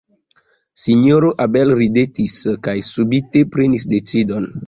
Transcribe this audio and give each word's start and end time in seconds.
Sinjoro 0.83 1.27
Abel 1.45 1.75
ridetis, 1.81 2.37
kaj 2.69 2.75
subite 2.89 3.47
prenis 3.57 3.89
decidon. 3.95 4.53